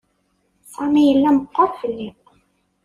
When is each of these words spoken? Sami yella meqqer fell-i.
Sami 0.73 1.01
yella 1.03 1.29
meqqer 1.37 1.69
fell-i. 1.79 2.09